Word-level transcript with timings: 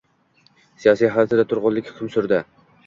siyosiy 0.85 1.13
hayotida 1.19 1.47
turg‘unlik 1.53 1.95
hukm 1.95 2.13
surdi 2.17 2.45